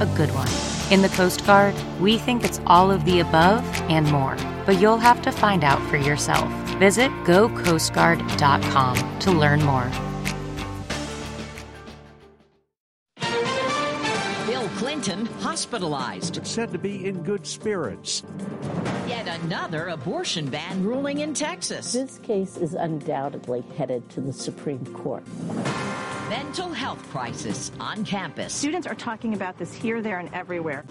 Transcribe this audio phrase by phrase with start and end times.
[0.00, 0.48] a good one?
[0.90, 4.98] In the Coast Guard, we think it's all of the above and more, but you'll
[4.98, 6.50] have to find out for yourself.
[6.78, 9.88] Visit gocoastguard.com to learn more.
[14.46, 16.44] Bill Clinton hospitalized.
[16.46, 18.24] Said to be in good spirits.
[19.06, 21.92] Yet another abortion ban ruling in Texas.
[21.92, 25.24] This case is undoubtedly headed to the Supreme Court.
[26.30, 28.54] Mental health crisis on campus.
[28.54, 30.84] Students are talking about this here, there, and everywhere.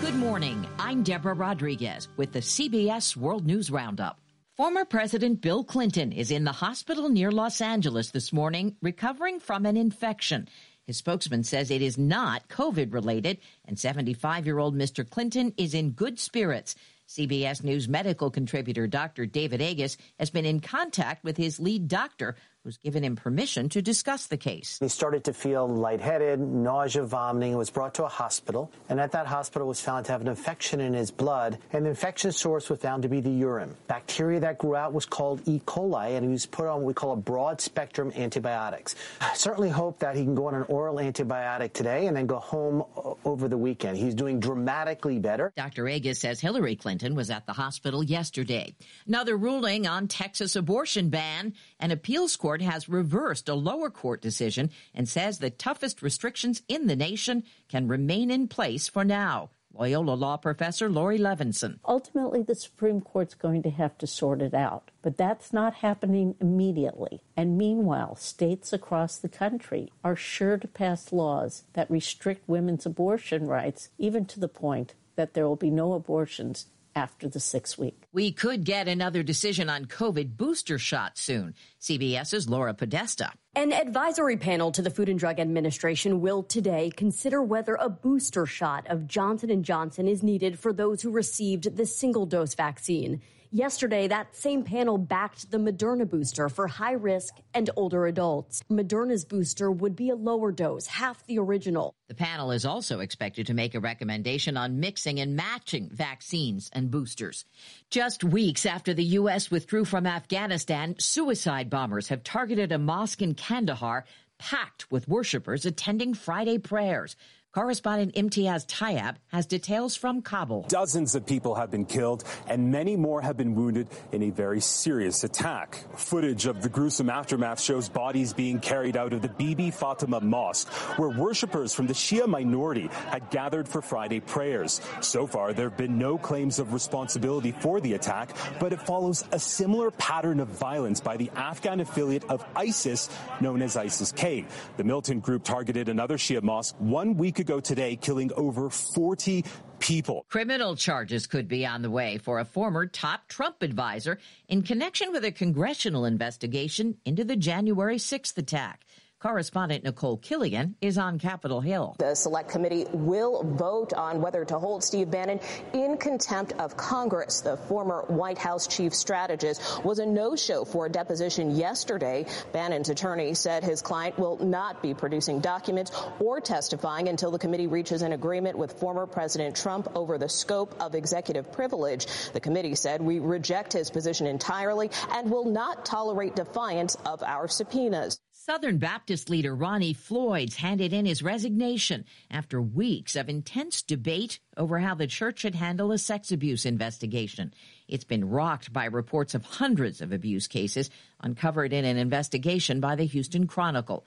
[0.00, 0.66] Good morning.
[0.78, 4.18] I'm Deborah Rodriguez with the CBS World News Roundup.
[4.56, 9.66] Former President Bill Clinton is in the hospital near Los Angeles this morning recovering from
[9.66, 10.48] an infection.
[10.86, 15.08] His spokesman says it is not COVID related, and 75 year old Mr.
[15.08, 16.76] Clinton is in good spirits.
[17.08, 19.26] CBS News medical contributor Dr.
[19.26, 23.82] David Agus has been in contact with his lead doctor, who's given him permission to
[23.82, 24.78] discuss the case.
[24.80, 29.10] He started to feel lightheaded, nausea, vomiting, and was brought to a hospital, and at
[29.12, 32.70] that hospital was found to have an infection in his blood, and the infection source
[32.70, 33.74] was found to be the urine.
[33.88, 35.60] Bacteria that grew out was called E.
[35.66, 38.94] coli, and he was put on what we call a broad spectrum antibiotics.
[39.20, 42.38] I certainly hope that he can go on an oral antibiotic today and then go
[42.38, 42.84] home
[43.24, 43.96] over the weekend.
[43.96, 45.52] He's doing dramatically better.
[45.56, 45.88] Dr.
[45.88, 48.74] Agus says Hillary Clinton was at the hospital yesterday.
[49.06, 51.54] Another ruling on Texas abortion ban.
[51.80, 56.86] An appeals court has reversed a lower court decision and says the toughest restrictions in
[56.88, 59.50] the nation can remain in place for now.
[59.74, 61.78] Loyola Law professor Laurie Levenson.
[61.86, 66.34] Ultimately, the Supreme Court's going to have to sort it out, but that's not happening
[66.40, 67.22] immediately.
[67.36, 73.46] And meanwhile, states across the country are sure to pass laws that restrict women's abortion
[73.46, 78.02] rights, even to the point that there will be no abortions after the six week.
[78.12, 81.54] We could get another decision on COVID booster shots soon.
[81.82, 83.32] CBS's Laura Podesta.
[83.56, 88.46] An advisory panel to the Food and Drug Administration will today consider whether a booster
[88.46, 93.20] shot of Johnson & Johnson is needed for those who received the single-dose vaccine.
[93.54, 98.62] Yesterday, that same panel backed the Moderna booster for high risk and older adults.
[98.70, 101.94] Moderna's booster would be a lower dose, half the original.
[102.08, 106.90] The panel is also expected to make a recommendation on mixing and matching vaccines and
[106.90, 107.44] boosters.
[107.90, 109.50] Just weeks after the U.S.
[109.50, 114.04] withdrew from Afghanistan, suicide bombers have targeted a mosque in Kandahar
[114.38, 117.16] packed with worshippers attending Friday prayers.
[117.52, 120.64] Correspondent Imtiaz Tyab has details from Kabul.
[120.68, 124.62] Dozens of people have been killed and many more have been wounded in a very
[124.62, 125.84] serious attack.
[125.98, 130.66] Footage of the gruesome aftermath shows bodies being carried out of the Bibi Fatima Mosque,
[130.96, 134.80] where worshippers from the Shia minority had gathered for Friday prayers.
[135.02, 139.26] So far, there have been no claims of responsibility for the attack, but it follows
[139.30, 143.10] a similar pattern of violence by the Afghan affiliate of ISIS,
[143.42, 144.46] known as ISIS-K.
[144.78, 149.44] The militant group targeted another Shia mosque one week ago today, killing over 40
[149.78, 150.24] people.
[150.30, 155.12] Criminal charges could be on the way for a former top Trump advisor in connection
[155.12, 158.86] with a congressional investigation into the January 6th attack.
[159.22, 161.94] Correspondent Nikole Killion is on Capitol Hill.
[162.00, 165.38] The select committee will vote on whether to hold Steve Bannon
[165.72, 167.40] in contempt of Congress.
[167.40, 172.26] The former White House chief strategist was a no-show for a deposition yesterday.
[172.52, 177.68] Bannon's attorney said his client will not be producing documents or testifying until the committee
[177.68, 182.08] reaches an agreement with former President Trump over the scope of executive privilege.
[182.32, 187.46] The committee said we reject his position entirely and will not tolerate defiance of our
[187.46, 188.18] subpoenas.
[188.34, 194.78] Southern Baptist leader Ronnie Floyd's handed in his resignation after weeks of intense debate over
[194.78, 197.52] how the church should handle a sex abuse investigation.
[197.88, 200.88] It's been rocked by reports of hundreds of abuse cases
[201.20, 204.06] uncovered in an investigation by the Houston Chronicle.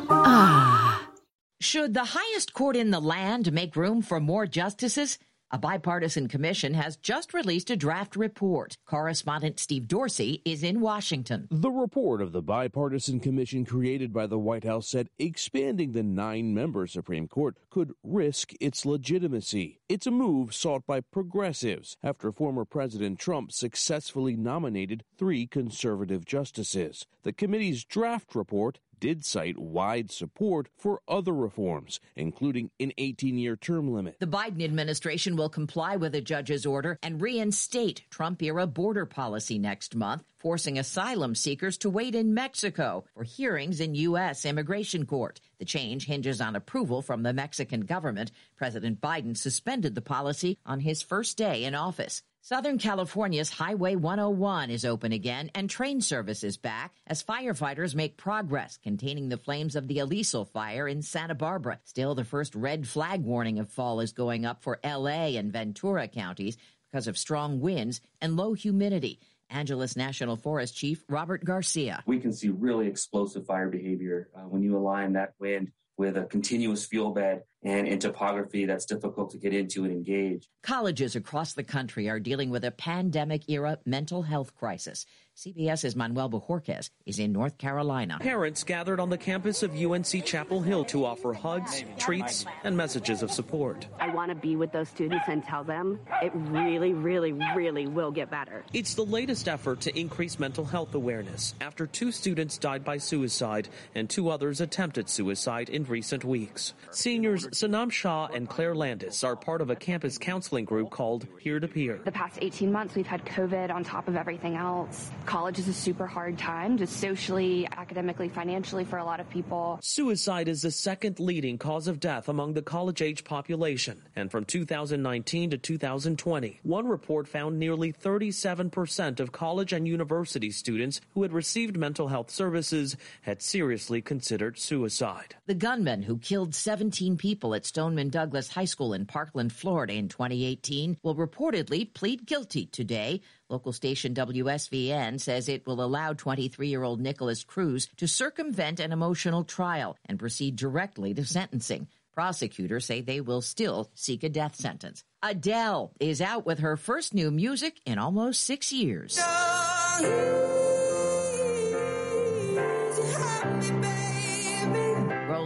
[1.61, 5.19] Should the highest court in the land make room for more justices?
[5.51, 8.75] A bipartisan commission has just released a draft report.
[8.87, 11.47] Correspondent Steve Dorsey is in Washington.
[11.51, 16.55] The report of the bipartisan commission created by the White House said expanding the nine
[16.55, 19.81] member Supreme Court could risk its legitimacy.
[19.87, 27.05] It's a move sought by progressives after former President Trump successfully nominated three conservative justices.
[27.21, 33.57] The committee's draft report did cite wide support for other reforms, including an 18 year
[33.57, 34.17] term limit.
[34.19, 39.59] The Biden administration will comply with a judge's order and reinstate Trump era border policy
[39.59, 44.45] next month, forcing asylum seekers to wait in Mexico for hearings in U.S.
[44.45, 45.41] immigration court.
[45.59, 48.31] The change hinges on approval from the Mexican government.
[48.55, 52.21] President Biden suspended the policy on his first day in office.
[52.43, 58.17] Southern California's Highway 101 is open again and train service is back as firefighters make
[58.17, 61.79] progress containing the flames of the Alisal fire in Santa Barbara.
[61.83, 66.07] Still, the first red flag warning of fall is going up for LA and Ventura
[66.07, 66.57] counties
[66.91, 69.19] because of strong winds and low humidity.
[69.51, 72.01] Angeles National Forest Chief Robert Garcia.
[72.07, 76.23] We can see really explosive fire behavior uh, when you align that wind with a
[76.23, 80.49] continuous fuel bed and in topography that's difficult to get into and engage.
[80.63, 85.05] Colleges across the country are dealing with a pandemic era mental health crisis.
[85.37, 88.17] CBS's Manuel Bojorquez is in North Carolina.
[88.19, 93.23] Parents gathered on the campus of UNC Chapel Hill to offer hugs, treats, and messages
[93.23, 93.87] of support.
[93.99, 98.11] I want to be with those students and tell them it really, really, really will
[98.11, 98.63] get better.
[98.73, 103.69] It's the latest effort to increase mental health awareness after two students died by suicide
[103.95, 106.73] and two others attempted suicide in recent weeks.
[106.91, 111.59] Seniors Sanam Shah and Claire Landis are part of a campus counseling group called Peer
[111.59, 111.99] to Peer.
[112.05, 115.11] The past 18 months, we've had COVID on top of everything else.
[115.25, 119.79] College is a super hard time, just socially, academically, financially for a lot of people.
[119.81, 124.01] Suicide is the second leading cause of death among the college age population.
[124.15, 131.01] And from 2019 to 2020, one report found nearly 37% of college and university students
[131.13, 135.35] who had received mental health services had seriously considered suicide.
[135.47, 140.07] The gunman who killed 17 people at Stoneman Douglas High School in Parkland, Florida in
[140.07, 143.21] 2018 will reportedly plead guilty today.
[143.49, 148.91] Local station WSVN says it will allow 23 year old Nikolas Cruz to circumvent an
[148.91, 151.87] emotional trial and proceed directly to sentencing.
[152.13, 155.03] Prosecutors say they will still seek a death sentence.
[155.23, 159.17] Adele is out with her first new music in almost six years.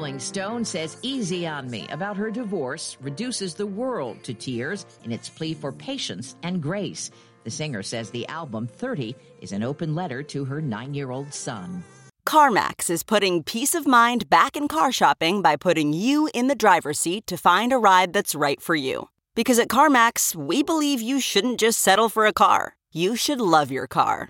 [0.05, 5.11] Rolling Stone says Easy on Me about her divorce reduces the world to tears in
[5.11, 7.09] its plea for patience and grace.
[7.43, 11.33] The singer says the album 30 is an open letter to her nine year old
[11.33, 11.83] son.
[12.29, 16.61] CarMax is putting peace of mind back in car shopping by putting you in the
[16.63, 19.09] driver's seat to find a ride that's right for you.
[19.33, 23.71] Because at CarMax, we believe you shouldn't just settle for a car, you should love
[23.71, 24.29] your car.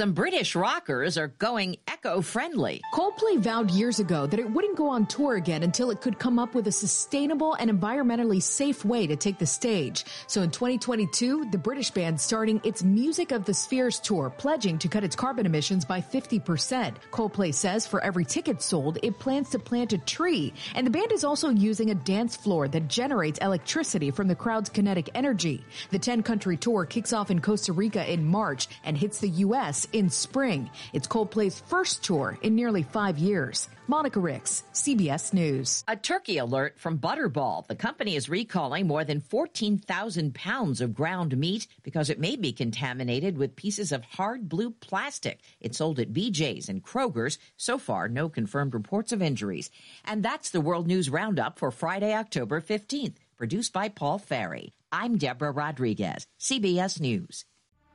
[0.00, 2.80] Some British rockers are going eco friendly.
[2.94, 6.38] Coldplay vowed years ago that it wouldn't go on tour again until it could come
[6.38, 10.06] up with a sustainable and environmentally safe way to take the stage.
[10.26, 14.88] So in 2022, the British band starting its Music of the Spheres tour, pledging to
[14.88, 16.94] cut its carbon emissions by 50%.
[17.10, 20.54] Coldplay says for every ticket sold, it plans to plant a tree.
[20.74, 24.70] And the band is also using a dance floor that generates electricity from the crowd's
[24.70, 25.62] kinetic energy.
[25.90, 29.88] The 10 country tour kicks off in Costa Rica in March and hits the U.S
[29.92, 30.70] in spring.
[30.92, 33.68] It's Coldplay's first tour in nearly five years.
[33.90, 35.82] Monica Ricks, CBS News.
[35.88, 37.66] A turkey alert from Butterball.
[37.66, 42.52] The company is recalling more than 14,000 pounds of ground meat because it may be
[42.52, 45.40] contaminated with pieces of hard blue plastic.
[45.60, 47.38] It's sold at BJ's and Kroger's.
[47.56, 49.70] So far, no confirmed reports of injuries.
[50.04, 54.72] And that's the World News Roundup for Friday, October 15th, produced by Paul Ferry.
[54.92, 57.44] I'm Deborah Rodriguez, CBS News.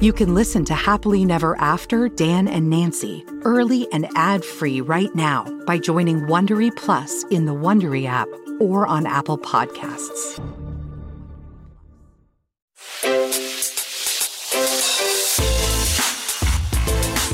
[0.00, 5.44] You can listen to Happily Never After Dan and Nancy early and ad-free right now
[5.66, 8.26] by joining Wondery Plus in the Wondery app
[8.60, 10.40] or on Apple Podcasts.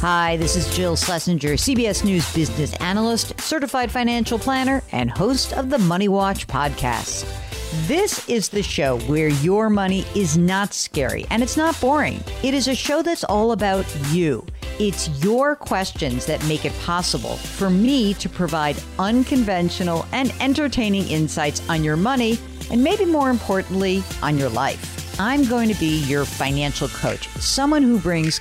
[0.01, 5.71] Hi, this is Jill Schlesinger, CBS News business analyst, certified financial planner, and host of
[5.71, 7.46] the Money Watch podcast.
[7.85, 12.25] This is the show where your money is not scary and it's not boring.
[12.43, 14.47] It is a show that's all about you.
[14.81, 21.69] It's your questions that make it possible for me to provide unconventional and entertaining insights
[21.69, 22.39] on your money,
[22.71, 25.21] and maybe more importantly, on your life.
[25.21, 28.41] I'm going to be your financial coach, someone who brings